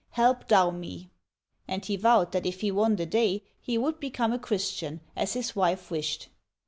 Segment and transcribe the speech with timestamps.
[0.13, 1.11] Help Thou me!"
[1.67, 5.33] And he vowed that if he won the day, he would become a Christian, as
[5.33, 6.29] his wife wished.